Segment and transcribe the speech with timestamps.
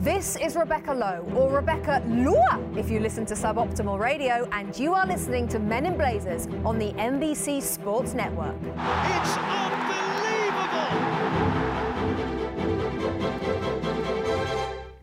[0.00, 4.94] This is Rebecca Lowe, or Rebecca Lua if you listen to Suboptimal Radio, and you
[4.94, 8.54] are listening to Men in Blazers on the NBC Sports Network.
[8.62, 9.98] It's unbelievable!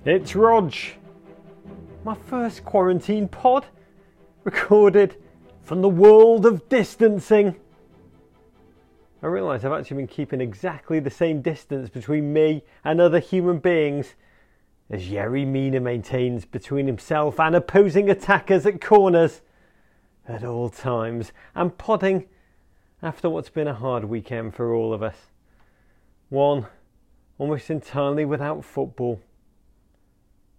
[0.06, 0.74] It's Rog.
[2.06, 3.66] My first quarantine pod,
[4.46, 5.18] recorded
[5.62, 7.58] from the world of distancing.
[9.22, 13.60] I realise I've actually been keeping exactly the same distance between me and other human
[13.60, 14.16] beings
[14.90, 19.42] as Yerry Mina maintains between himself and opposing attackers at corners
[20.28, 22.26] at all times, and podding
[23.02, 25.16] after what's been a hard weekend for all of us.
[26.30, 26.66] One
[27.38, 29.22] almost entirely without football,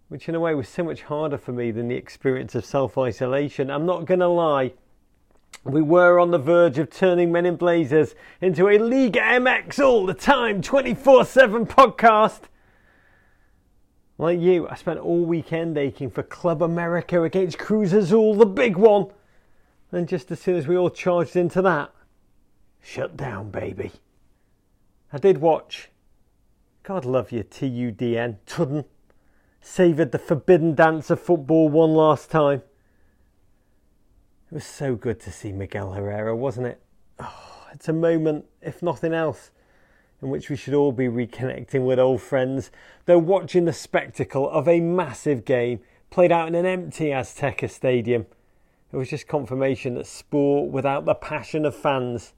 [0.09, 2.97] which in a way was so much harder for me than the experience of self
[2.97, 3.71] isolation.
[3.71, 4.73] I'm not going to lie.
[5.65, 10.07] We were on the verge of turning Men in Blazers into a Liga MX all
[10.07, 12.43] the time 24 7 podcast.
[14.19, 18.77] Like you, I spent all weekend aching for Club America against Cruz Azul, the big
[18.77, 19.09] one.
[19.93, 21.93] And just as soon as we all charged into that,
[22.83, 23.93] shut down, baby.
[25.13, 25.91] I did watch.
[26.83, 28.85] God love you, TUDN, Tudden.
[29.61, 32.63] Savoured the forbidden dance of football one last time.
[34.51, 36.81] It was so good to see Miguel Herrera, wasn't it?
[37.19, 39.51] Oh, it's a moment, if nothing else,
[40.23, 42.71] in which we should all be reconnecting with old friends,
[43.05, 48.27] though watching the spectacle of a massive game played out in an empty Azteca stadium.
[48.93, 52.33] It was just confirmation that sport without the passion of fans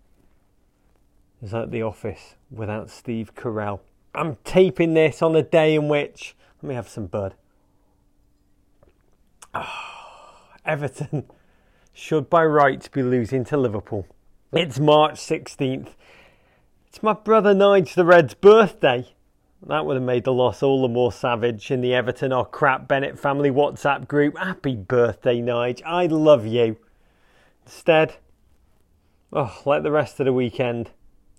[1.43, 3.81] is like the office without Steve Carell.
[4.15, 7.35] I'm taping this on a day in which, let me have some bud.
[9.55, 11.25] Oh, Everton
[11.93, 14.07] should by rights be losing to Liverpool.
[14.53, 15.91] It's March 16th.
[16.89, 19.09] It's my brother Nige the Red's birthday.
[19.67, 22.89] That would have made the loss all the more savage in the Everton or crap
[22.89, 24.39] Bennett family WhatsApp group.
[24.39, 25.83] Happy birthday, Nige.
[25.85, 26.79] I love you.
[27.67, 28.15] Instead,
[29.35, 30.91] oh, like the rest of the weekend,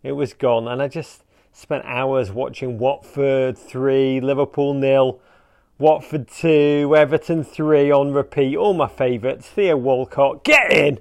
[0.04, 5.20] it was gone, and I just spent hours watching Watford 3, Liverpool nil,
[5.80, 8.56] Watford 2, Everton 3 on repeat.
[8.56, 9.48] All my favourites.
[9.50, 11.00] Theo Walcott, get in!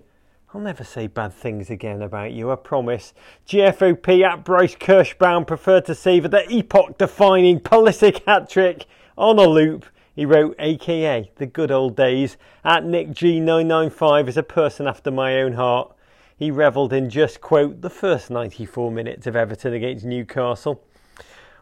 [0.54, 3.12] I'll never say bad things again about you, I promise.
[3.46, 8.86] GFOP at Bryce Kirschbaum preferred to savour the epoch defining Pulisic hat trick
[9.18, 9.84] on a loop.
[10.16, 15.38] He wrote, aka the good old days, at Nick G995 is a person after my
[15.38, 15.94] own heart.
[16.34, 20.82] He revelled in just, quote, the first 94 minutes of Everton against Newcastle.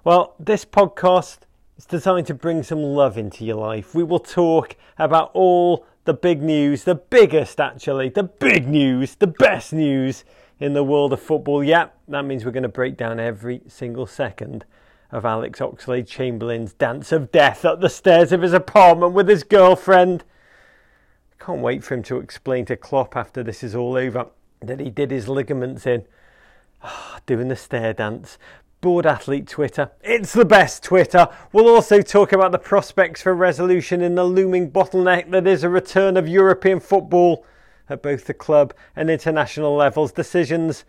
[0.05, 1.39] Well, this podcast
[1.77, 3.97] is designed to bring some love into your life.
[3.97, 9.27] We will talk about all the big news, the biggest actually, the big news, the
[9.27, 10.25] best news
[10.59, 11.63] in the world of football.
[11.63, 14.65] Yeah, that means we're going to break down every single second
[15.13, 19.45] of Alex Oxlade Chamberlain's dance of death up the stairs of his apartment with his
[19.45, 20.25] girlfriend.
[21.39, 24.29] I can't wait for him to explain to Klopp after this is all over
[24.61, 26.07] that he did his ligaments in.
[26.83, 28.39] Oh, doing the stair dance.
[28.87, 29.91] Bored Athlete Twitter.
[30.01, 31.27] It's the best Twitter.
[31.53, 35.69] We'll also talk about the prospects for resolution in the looming bottleneck that is a
[35.69, 37.45] return of European football
[37.89, 40.13] at both the club and international levels.
[40.13, 40.85] Decisions,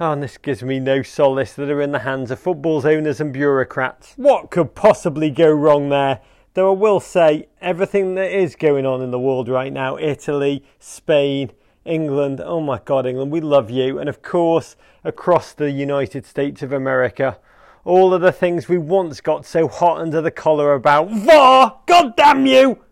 [0.00, 3.20] oh, and this gives me no solace, that are in the hands of football's owners
[3.20, 4.14] and bureaucrats.
[4.16, 6.22] What could possibly go wrong there?
[6.54, 10.64] Though I will say, everything that is going on in the world right now Italy,
[10.78, 11.52] Spain,
[11.86, 13.98] England, oh my God, England, we love you.
[13.98, 17.38] And of course, across the United States of America,
[17.84, 21.10] all of the things we once got so hot under the collar about.
[21.10, 21.80] VAR!
[21.86, 22.82] God damn you!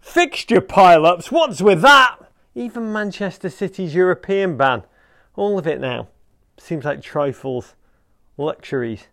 [0.00, 2.16] Fixture pile ups, what's with that?
[2.54, 4.84] Even Manchester City's European ban.
[5.34, 6.08] All of it now.
[6.58, 7.74] Seems like trifles,
[8.36, 9.08] luxuries.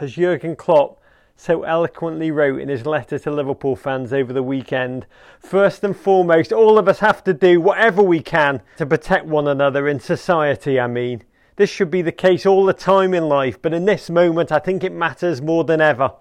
[0.00, 0.99] As Jurgen Klopp
[1.40, 5.06] so eloquently wrote in his letter to Liverpool fans over the weekend.
[5.38, 9.48] First and foremost, all of us have to do whatever we can to protect one
[9.48, 11.22] another in society, I mean.
[11.56, 14.58] This should be the case all the time in life, but in this moment, I
[14.58, 16.12] think it matters more than ever.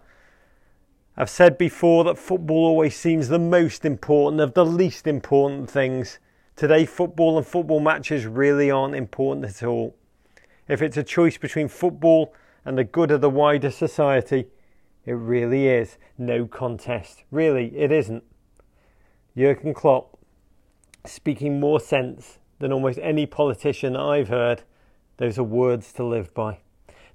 [1.18, 6.20] I've said before that football always seems the most important of the least important things.
[6.55, 9.97] Today, football and football matches really aren't important at all.
[10.70, 12.34] If it's a choice between football
[12.64, 14.47] and the good of the wider society,
[15.09, 17.23] it really is no contest.
[17.32, 18.23] Really, it isn't.
[19.35, 20.20] Jurgen Klopp
[21.03, 24.61] speaking more sense than almost any politician I've heard.
[25.17, 26.59] Those are words to live by.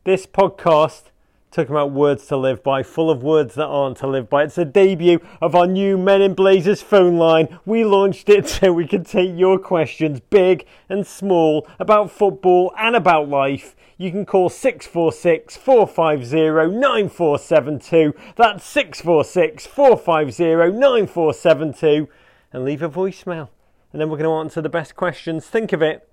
[0.03, 1.13] This podcast
[1.55, 4.43] talking about words to live by, full of words that aren't to live by.
[4.43, 7.61] It's the debut of our new Men in Blazers phone line.
[7.65, 12.97] We launched it so we could take your questions, big and small, about football and
[12.97, 13.77] about life.
[13.97, 18.15] You can call 646 450 9472.
[18.35, 22.09] That's 646 450 9472
[22.53, 23.49] and leave a voicemail.
[23.93, 25.47] And then we're going to answer the best questions.
[25.47, 26.09] Think of it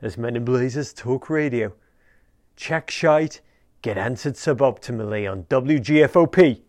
[0.00, 1.72] as Men in Blazers Talk Radio.
[2.54, 3.40] Check shite
[3.84, 6.62] get answered suboptimally on WGFOP,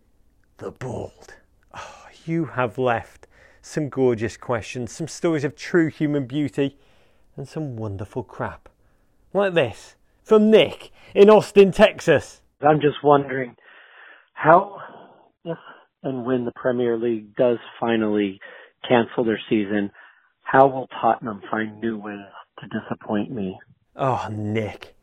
[0.57, 1.35] The Bald.
[1.73, 3.25] Oh, you have left
[3.61, 6.77] some gorgeous questions, some stories of true human beauty,
[7.37, 8.67] and some wonderful crap.
[9.33, 9.95] Like this
[10.25, 12.41] from Nick in Austin, Texas.
[12.59, 13.55] I'm just wondering
[14.33, 14.75] how,
[15.45, 15.57] if
[16.03, 18.41] and when the Premier League does finally
[18.85, 19.89] cancel their season,
[20.41, 22.19] how will Tottenham find new ways
[22.59, 23.57] to disappoint me?
[23.95, 24.94] Oh, Nick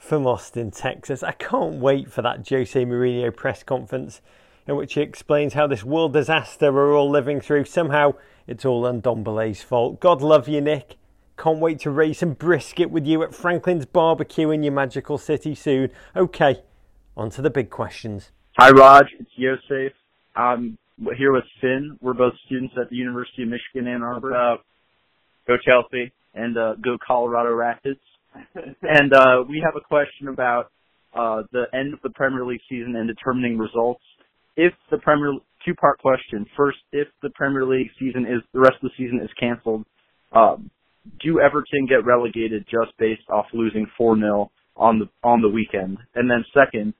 [0.00, 1.22] from Austin, Texas.
[1.22, 4.22] I can't wait for that Jose Mourinho press conference
[4.66, 8.14] in which he explains how this world disaster we're all living through, somehow
[8.46, 10.00] it's all Ndombele's fault.
[10.00, 10.96] God love you, Nick.
[11.36, 15.54] Can't wait to raise some brisket with you at Franklin's Barbecue in your magical city
[15.54, 15.90] soon.
[16.16, 16.62] Okay,
[17.16, 18.30] on to the big questions.
[18.58, 19.06] Hi, Rog.
[19.18, 19.92] It's Yosef.
[20.34, 20.78] I'm
[21.16, 21.98] here with Finn.
[22.00, 24.34] We're both students at the University of Michigan Ann Arbor.
[24.34, 24.56] Uh,
[25.46, 28.00] go Chelsea and uh, go Colorado Rapids
[28.82, 30.70] and uh, we have a question about
[31.14, 34.02] uh, the end of the Premier League season and determining results.
[34.56, 35.32] If the Premier
[35.64, 36.46] two part question.
[36.56, 39.84] First, if the Premier League season is the rest of the season is canceled,
[40.32, 40.70] um,
[41.22, 45.98] do Everton get relegated just based off losing four 0 on the on the weekend?
[46.14, 46.94] And then second,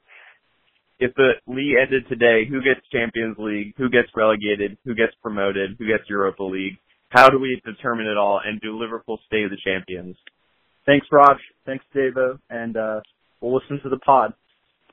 [0.98, 3.74] if the league ended today, who gets Champions League?
[3.76, 4.76] Who gets relegated?
[4.84, 5.76] Who gets promoted?
[5.78, 6.76] Who gets Europa League?
[7.08, 8.40] How do we determine it all?
[8.44, 10.16] And do Liverpool stay the champions?
[10.86, 11.36] Thanks, Rog.
[11.66, 12.38] Thanks, Davo.
[12.48, 13.00] And uh,
[13.40, 14.32] we'll listen to the pod.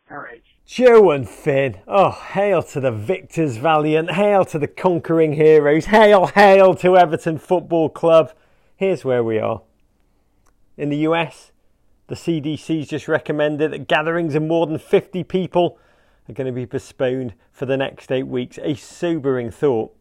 [0.10, 0.42] All right.
[0.66, 1.80] Joe and Finn.
[1.88, 4.12] Oh, hail to the victors valiant.
[4.12, 5.86] Hail to the conquering heroes.
[5.86, 8.34] Hail, hail to Everton Football Club.
[8.76, 9.62] Here's where we are.
[10.78, 11.52] In the US,
[12.08, 15.80] the CDC's just recommended that gatherings of more than 50 people
[16.30, 18.60] are going to be postponed for the next eight weeks.
[18.62, 19.96] A sobering thought.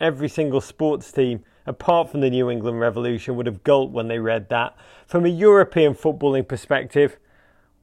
[0.00, 4.18] Every single sports team apart from the New England Revolution, would have gulped when they
[4.18, 4.76] read that.
[5.06, 7.18] From a European footballing perspective,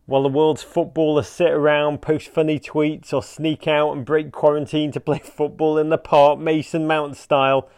[0.05, 4.91] while the world's footballers sit around, post funny tweets, or sneak out and break quarantine
[4.91, 7.69] to play football in the park, Mason Mount style,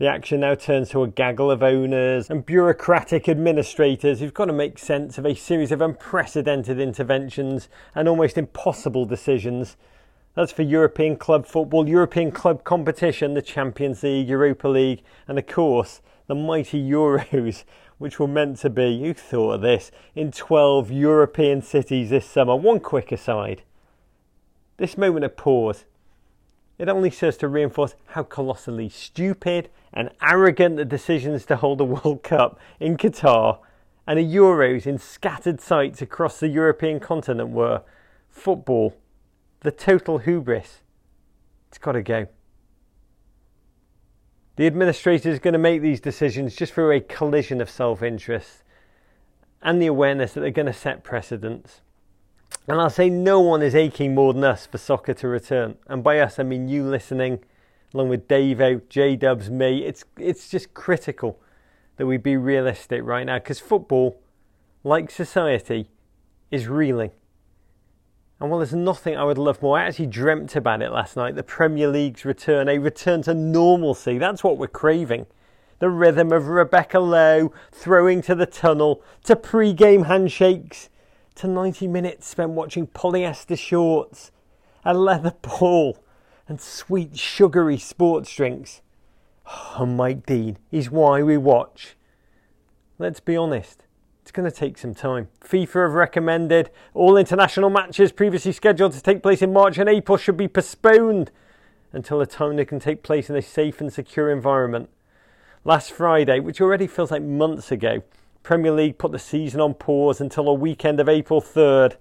[0.00, 4.52] the action now turns to a gaggle of owners and bureaucratic administrators who've got to
[4.52, 9.76] make sense of a series of unprecedented interventions and almost impossible decisions
[10.34, 15.46] that's for European club football, European club competition, the Champions League, Europa League, and of
[15.46, 17.64] course the mighty Euros,
[17.98, 22.54] which were meant to be, you thought of this, in 12 European cities this summer.
[22.54, 23.62] One quick aside.
[24.76, 25.84] This moment of pause,
[26.78, 31.84] it only serves to reinforce how colossally stupid and arrogant the decisions to hold a
[31.84, 33.58] World Cup in Qatar
[34.06, 37.82] and a Euros in scattered sites across the European continent were.
[38.30, 38.94] Football
[39.60, 40.80] the total hubris.
[41.68, 42.26] It's got to go.
[44.56, 48.62] The administrator is going to make these decisions just through a collision of self interest
[49.62, 51.80] and the awareness that they're going to set precedents.
[52.66, 55.76] And I'll say no one is aching more than us for soccer to return.
[55.86, 57.40] And by us, I mean you listening,
[57.94, 59.84] along with Davo, J Dubs, me.
[59.84, 61.40] It's, it's just critical
[61.96, 64.20] that we be realistic right now because football,
[64.84, 65.88] like society,
[66.50, 67.12] is reeling.
[68.40, 71.34] And while there's nothing I would love more, I actually dreamt about it last night.
[71.34, 74.16] The Premier League's return, a return to normalcy.
[74.16, 75.26] That's what we're craving.
[75.78, 80.88] The rhythm of Rebecca Lowe throwing to the tunnel, to pre game handshakes,
[81.34, 84.30] to 90 minutes spent watching polyester shorts,
[84.84, 85.98] a leather ball,
[86.48, 88.80] and sweet sugary sports drinks.
[89.78, 91.96] Oh, Mike Dean, is why we watch.
[92.98, 93.84] Let's be honest.
[94.30, 95.26] It's going to take some time.
[95.40, 100.16] FIFA have recommended all international matches previously scheduled to take place in March and April
[100.16, 101.32] should be postponed
[101.92, 104.88] until a time they can take place in a safe and secure environment.
[105.64, 108.04] Last Friday, which already feels like months ago,
[108.44, 111.96] Premier League put the season on pause until a weekend of April 3rd.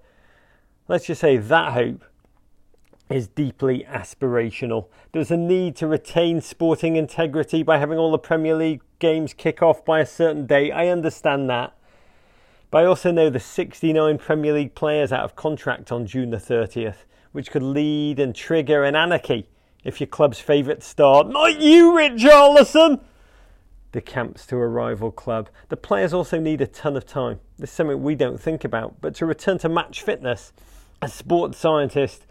[0.87, 2.03] Let's just say that hope
[3.09, 4.85] is deeply aspirational.
[5.13, 9.63] There's a need to retain sporting integrity by having all the Premier League games kick
[9.63, 10.71] off by a certain date.
[10.71, 11.73] I understand that.
[12.71, 16.37] But I also know the 69 Premier League players out of contract on June the
[16.37, 19.49] 30th, which could lead and trigger an anarchy
[19.83, 23.01] if your club's favourite star, not you, Richarlison,
[23.91, 25.49] decamps to a rival club.
[25.69, 27.39] The players also need a ton of time.
[27.57, 30.53] This is something we don't think about, but to return to match fitness
[31.01, 32.27] A sports scientist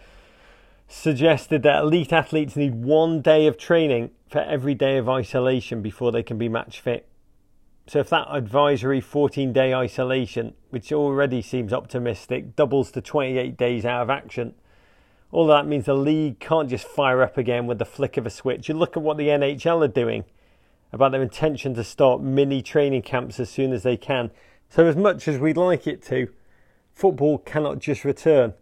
[0.87, 6.12] suggested that elite athletes need one day of training for every day of isolation before
[6.12, 7.09] they can be match fit.
[7.88, 13.87] So, if that advisory 14 day isolation, which already seems optimistic, doubles to 28 days
[13.87, 14.54] out of action,
[15.30, 18.30] all that means the league can't just fire up again with the flick of a
[18.30, 18.68] switch.
[18.68, 20.25] You look at what the NHL are doing
[20.92, 24.33] about their intention to start mini training camps as soon as they can.
[24.68, 26.28] So, as much as we'd like it to,
[26.92, 28.52] football cannot just return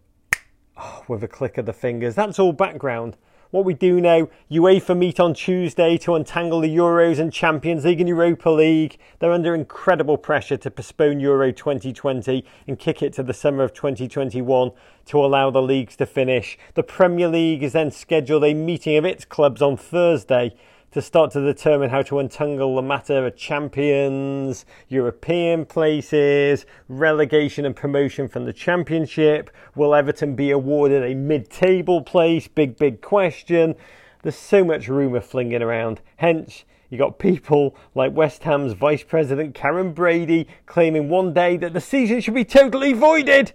[0.76, 2.14] oh, with a click of the fingers.
[2.14, 3.16] That's all background.
[3.52, 8.00] What we do know, UEFA meet on Tuesday to untangle the Euros and Champions League
[8.00, 8.98] and Europa League.
[9.20, 13.72] They're under incredible pressure to postpone Euro 2020 and kick it to the summer of
[13.72, 14.72] 2021
[15.04, 16.58] to allow the leagues to finish.
[16.74, 20.52] The Premier League is then scheduled a meeting of its clubs on Thursday
[20.96, 27.76] to start to determine how to untangle the matter of champions, European places, relegation and
[27.76, 29.50] promotion from the championship.
[29.74, 32.48] Will Everton be awarded a mid table place?
[32.48, 33.74] Big, big question.
[34.22, 36.00] There's so much rumour flinging around.
[36.16, 41.74] Hence, you got people like West Ham's Vice President Karren Brady claiming one day that
[41.74, 43.52] the season should be totally voided,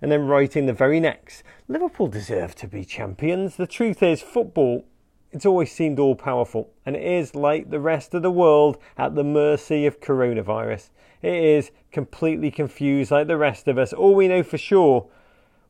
[0.00, 3.56] and then writing the very next, Liverpool deserve to be champions.
[3.56, 4.84] The truth is, football
[5.32, 9.14] it's always seemed all powerful, and it is, like the rest of the world, at
[9.14, 10.90] the mercy of coronavirus.
[11.20, 13.92] It is completely confused, like the rest of us.
[13.92, 15.06] All we know for sure,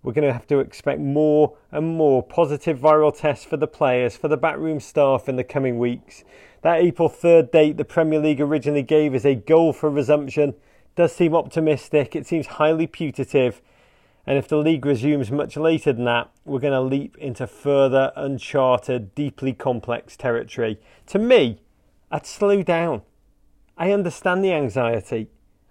[0.02, 4.16] we're going to have to expect more and more positive viral tests for the players,
[4.16, 6.22] for the backroom staff in the coming weeks.
[6.62, 10.54] That April 3rd date the Premier League originally gave as a goal for resumption
[10.96, 12.14] does seem optimistic.
[12.14, 13.60] It seems highly putative
[14.28, 18.12] and if the league resumes much later than that, we're going to leap into further
[18.14, 20.78] uncharted, deeply complex territory.
[21.06, 21.62] To me,
[22.10, 23.00] I'd slow down.
[23.78, 25.30] I understand the anxiety.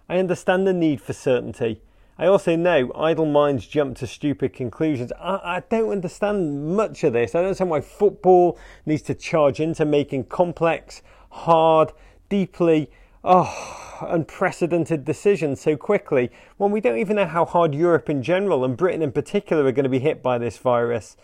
[0.09, 1.83] I understand the need for certainty.
[2.17, 5.11] I also know idle minds jump to stupid conclusions.
[5.19, 7.35] I, I, don't understand much of this.
[7.35, 11.93] I don't understand why football needs to charge into making complex, hard,
[12.27, 12.89] deeply,
[13.23, 18.63] oh, unprecedented decisions so quickly when we don't even know how hard Europe in general
[18.65, 21.17] and Britain in particular are going to be hit by this virus,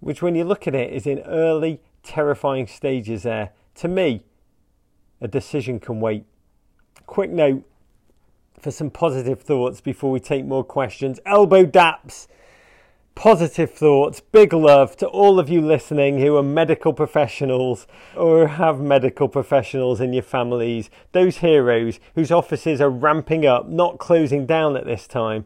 [0.00, 3.50] which, when you look at it, is in early, terrifying stages there.
[3.76, 4.22] To me,
[5.20, 6.24] a decision can wait.
[7.06, 7.64] Quick note
[8.60, 11.20] for some positive thoughts before we take more questions.
[11.24, 12.26] Elbow daps
[13.18, 17.84] positive thoughts, big love to all of you listening who are medical professionals
[18.14, 23.98] or have medical professionals in your families, those heroes whose offices are ramping up, not
[23.98, 25.44] closing down at this time.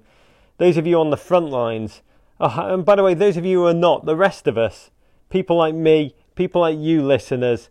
[0.59, 2.03] Those of you on the front lines,
[2.39, 4.91] oh, and by the way, those of you who are not, the rest of us,
[5.31, 7.71] people like me, people like you listeners,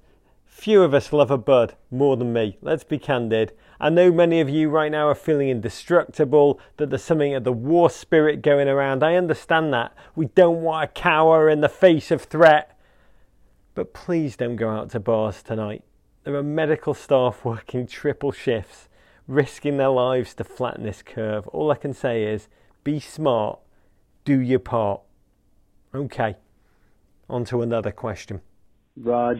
[0.51, 2.58] few of us love a bud more than me.
[2.62, 3.53] Let's be candid.
[3.79, 7.53] I know many of you right now are feeling indestructible, that there's something of the
[7.53, 9.01] war spirit going around.
[9.01, 9.96] I understand that.
[10.15, 12.77] We don't want to cower in the face of threat.
[13.74, 15.84] But please don't go out to bars tonight.
[16.25, 18.89] There are medical staff working triple shifts,
[19.27, 21.48] risking their lives to flatten this curve.
[21.48, 22.50] All I can say is
[22.84, 23.60] be smart,
[24.25, 25.01] do your part.
[25.96, 26.36] Okay,
[27.29, 28.41] on to another question.
[28.98, 29.38] Rog,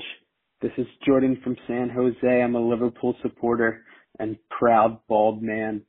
[0.62, 2.42] this is Jordan from San Jose.
[2.42, 3.84] I'm a Liverpool supporter
[4.20, 5.82] and proud bald man.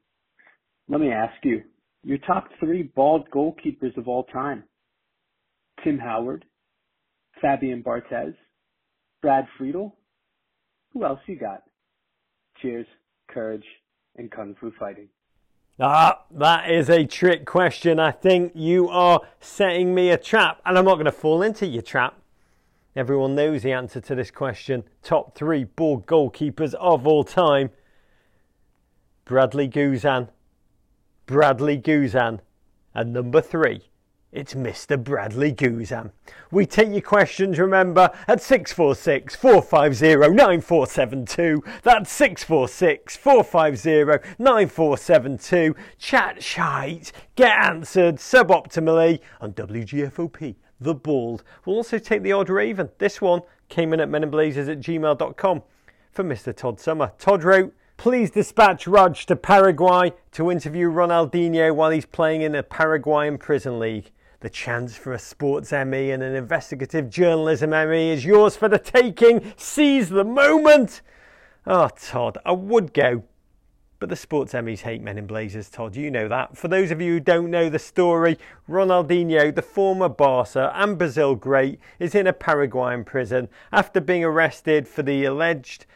[0.88, 1.62] Let me ask you,
[2.02, 4.64] your top three bald goalkeepers of all time.
[5.84, 6.44] Tim Howard,
[7.40, 8.34] Fabian Barthez,
[9.20, 9.96] Brad Friedel.
[10.92, 11.62] Who else you got?
[12.60, 12.86] Cheers,
[13.30, 13.64] courage,
[14.16, 15.08] and kung fu fighting.
[15.80, 17.98] Ah, that is a trick question.
[17.98, 21.66] I think you are setting me a trap, and I'm not going to fall into
[21.66, 22.21] your trap.
[22.94, 24.84] Everyone knows the answer to this question.
[25.02, 27.70] Top three bald goalkeepers of all time.
[29.24, 30.28] Bradley Guzan.
[31.24, 32.40] Bradley Guzan.
[32.94, 33.88] And number three,
[34.30, 35.02] it's Mr.
[35.02, 36.10] Bradley Guzan.
[36.50, 41.62] We take your questions, remember, at 646 450 9472.
[41.82, 45.74] That's 646 450 9472.
[45.96, 50.56] Chat shite, get answered suboptimally on WGFOP.
[50.82, 51.42] The Bald.
[51.64, 52.90] We'll also take the odd raven.
[52.98, 55.62] This one came in at meninblazers at gmail.com
[56.12, 56.54] for Mr.
[56.54, 57.12] Todd Summer.
[57.18, 62.62] Todd wrote, Please dispatch Rog to Paraguay to interview Ronaldinho while he's playing in the
[62.62, 64.10] Paraguayan Prison League.
[64.40, 68.78] The chance for a sports Emmy and an investigative journalism Emmy is yours for the
[68.78, 69.52] taking.
[69.56, 71.00] Seize the moment.
[71.64, 73.22] Oh, Todd, I would go,
[74.02, 75.94] but the sports Emmys hate men in blazers, Todd.
[75.94, 76.56] You know that.
[76.56, 78.36] For those of you who don't know the story,
[78.68, 84.88] Ronaldinho, the former Barca and Brazil great, is in a Paraguayan prison after being arrested
[84.88, 85.86] for the alleged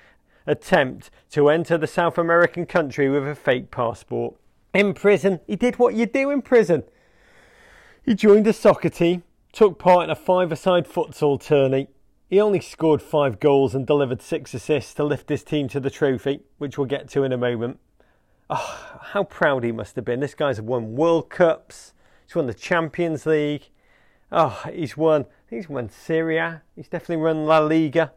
[0.47, 4.37] attempt to enter the South American country with a fake passport.
[4.73, 6.85] In prison, he did what you do in prison.
[8.05, 11.89] He joined a soccer team, took part in a five-a-side futsal tourney.
[12.31, 15.91] He only scored five goals and delivered six assists to lift his team to the
[15.91, 17.81] trophy, which we'll get to in a moment.
[18.49, 20.21] Oh, how proud he must have been.
[20.21, 21.93] This guy's won World Cups.
[22.27, 23.71] He's won the Champions League.
[24.31, 25.27] Oh, he's won.
[25.49, 28.13] He's won Serie He's definitely won La Liga.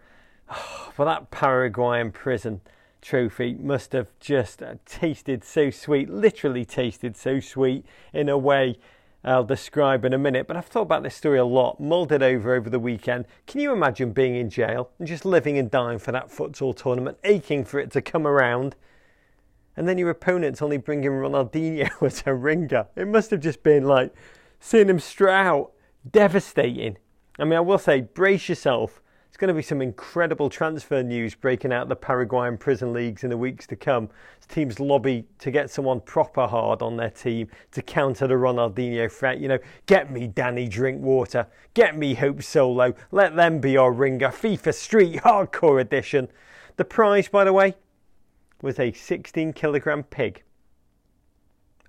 [0.51, 2.61] Oh, well, that Paraguayan prison
[3.01, 8.77] trophy must have just uh, tasted so sweet, literally tasted so sweet in a way
[9.23, 10.47] I'll describe in a minute.
[10.47, 13.25] But I've thought about this story a lot, mulled it over over the weekend.
[13.47, 17.17] Can you imagine being in jail and just living and dying for that futsal tournament,
[17.23, 18.75] aching for it to come around?
[19.79, 22.87] And then your opponent's only bringing Ronaldinho as a ringer.
[22.97, 24.13] It must have just been like
[24.59, 25.71] seeing him straight out,
[26.11, 26.97] devastating.
[27.39, 31.33] I mean, I will say, brace yourself It's going to be some incredible transfer news
[31.33, 34.09] breaking out the Paraguayan prison leagues in the weeks to come.
[34.41, 39.09] As teams lobby to get someone proper hard on their team to counter the Ronaldinho
[39.09, 39.39] threat.
[39.39, 44.27] You know, get me Danny Drinkwater, get me Hope Solo, let them be our ringer.
[44.27, 46.27] FIFA Street Hardcore Edition.
[46.75, 47.75] The prize, by the way,
[48.61, 50.43] was a 16 kilogram pig.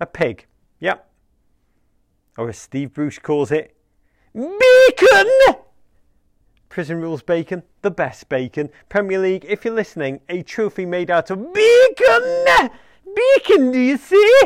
[0.01, 0.47] A pig,
[0.79, 1.11] yep.
[2.39, 3.77] Or as Steve Bruce calls it,
[4.35, 5.57] bacon!
[6.69, 8.71] Prison Rules Bacon, the best bacon.
[8.89, 12.71] Premier League, if you're listening, a trophy made out of bacon!
[13.05, 14.43] Bacon, do you see?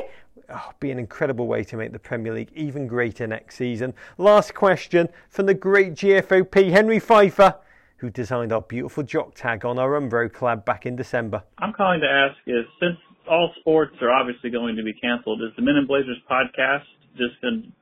[0.49, 3.93] Oh, be an incredible way to make the Premier League even greater next season.
[4.17, 7.57] Last question from the great GFOP, Henry Pfeiffer,
[8.05, 11.43] who designed our beautiful jock tag on our Umbro collab back in December.
[11.57, 15.57] I'm calling to ask is since all sports are obviously going to be canceled, is
[15.57, 16.85] the Men in Blazers podcast
[17.17, 17.35] just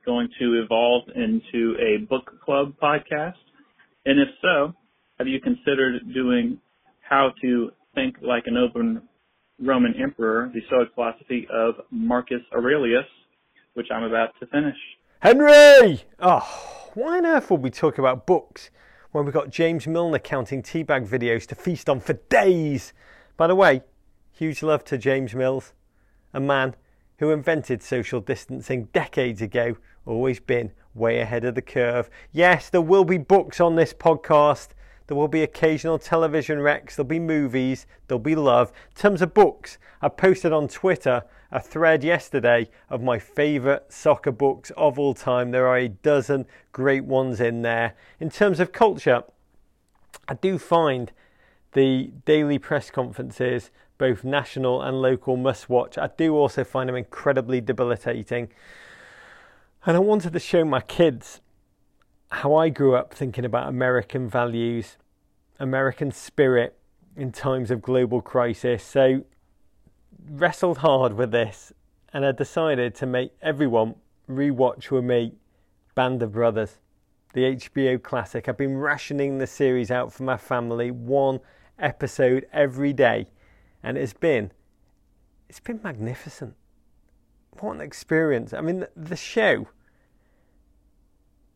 [0.05, 3.33] going to evolve into a book club podcast?
[4.05, 4.73] And if so,
[5.17, 6.57] have you considered doing
[7.01, 9.01] how to think like an open
[9.61, 13.03] Roman emperor, the Stoic philosophy of Marcus Aurelius,
[13.73, 14.77] which I'm about to finish?
[15.19, 16.03] Henry!
[16.19, 18.69] Oh, why on earth would we talk about books
[19.13, 22.93] when we've got James Milner counting teabag videos to feast on for days?
[23.37, 23.83] By the way,
[24.31, 25.61] huge love to James Milner,
[26.33, 26.75] a man
[27.19, 29.77] who invented social distancing decades ago,
[30.07, 32.09] always been way ahead of the curve.
[32.31, 34.69] Yes, there will be books on this podcast.
[35.07, 38.71] There will be occasional television recs, there'll be movies, there'll be love.
[38.95, 44.31] In terms of books, I posted on Twitter a thread yesterday of my favourite soccer
[44.31, 45.51] books of all time.
[45.51, 47.95] There are a dozen great ones in there.
[48.19, 49.23] In terms of culture,
[50.27, 51.11] I do find
[51.73, 55.97] the daily press conferences, both national and local, must watch.
[55.97, 58.49] I do also find them incredibly debilitating.
[59.85, 61.41] And I wanted to show my kids
[62.33, 64.97] how I grew up thinking about American values,
[65.59, 66.77] American spirit
[67.15, 68.83] in times of global crisis.
[68.83, 69.23] So,
[70.29, 71.71] wrestled hard with this,
[72.11, 73.95] and I decided to make everyone
[74.29, 75.33] rewatch with me
[75.95, 76.79] Band of Brothers,
[77.33, 78.49] the HBO classic.
[78.49, 81.39] I've been rationing the series out for my family, one
[81.77, 83.27] episode every day,
[83.81, 84.51] and it's been
[85.49, 86.55] it's been magnificent
[87.59, 88.53] what an experience.
[88.53, 89.67] I mean, the show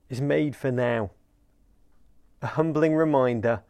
[0.09, 1.11] is made for now.
[2.41, 3.63] A humbling reminder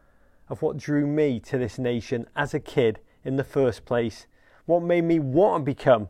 [0.49, 4.27] of what drew me to this nation as a kid in the first place,
[4.65, 6.09] what made me want to become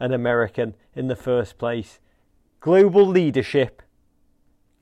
[0.00, 2.00] an American in the first place.
[2.60, 3.82] Global leadership,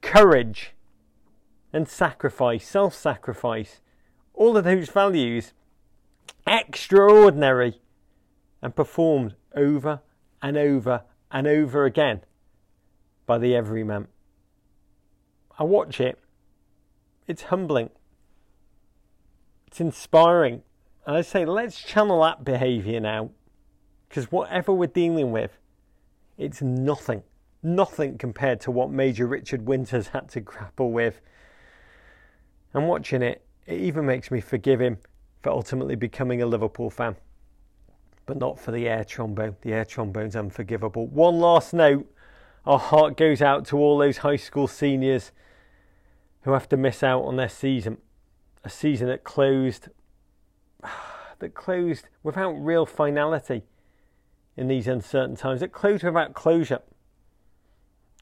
[0.01, 0.73] courage,
[1.73, 3.81] and sacrifice, self sacrifice,
[4.35, 5.53] all of those values,
[6.47, 7.81] extraordinary,
[8.61, 10.01] and performed over
[10.41, 12.21] and over and over again
[13.27, 14.09] by the everyman.
[15.63, 16.19] I watch it,
[17.29, 17.91] it's humbling,
[19.69, 20.63] it's inspiring.
[21.07, 23.31] And I say, let's channel that behaviour now.
[24.09, 25.53] Because whatever we're dealing with,
[26.37, 27.23] it's nothing,
[27.63, 31.21] nothing compared to what Major Richard Winters had to grapple with.
[32.75, 34.99] And watching it, it even makes me forgive him
[35.45, 37.15] for ultimately becoming a Liverpool fan
[38.27, 39.57] but not for the air trombone.
[39.63, 41.07] The air trombone's unforgivable.
[41.07, 42.13] One last note
[42.67, 45.31] our heart goes out to all those high school seniors
[46.43, 47.99] who have to miss out on their season.
[48.65, 49.89] A season that closed
[51.39, 53.63] that closed without real finality
[54.57, 55.63] in these uncertain times.
[55.63, 56.81] It closed without closure.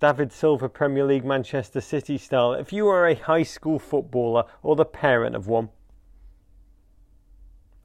[0.00, 2.54] David Silva, Premier League, Manchester City style.
[2.54, 5.68] If you are a high school footballer or the parent of one,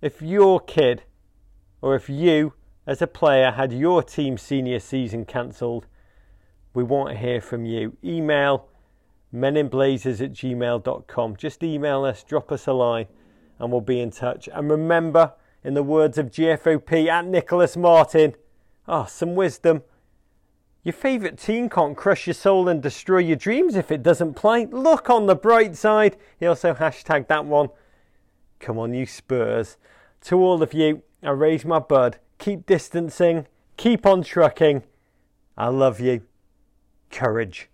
[0.02, 1.04] if your kid
[1.82, 2.54] or if you,
[2.88, 5.88] as a player, had your team senior season cancelled,
[6.74, 7.98] we want to hear from you.
[8.04, 8.70] Email
[9.36, 11.36] meninblazers at gmail.com.
[11.36, 13.08] Just email us, drop us a line,
[13.60, 14.48] and we'll be in touch.
[14.52, 18.36] And remember, in the words of GFOP at Nicholas Martin,
[18.88, 19.84] ah, oh, some wisdom.
[20.84, 24.68] Your favourite team can't crush your soul and destroy your dreams if it doesn't play.
[24.68, 26.16] Look on the bright side.
[26.40, 27.70] He also hashtagged that one.
[28.60, 29.78] Come on, you Spurs.
[30.26, 32.20] To all of you, I raise my bud.
[32.38, 33.48] Keep distancing.
[33.78, 34.84] Keep on trucking.
[35.58, 36.22] I love you.
[37.10, 37.70] Courage.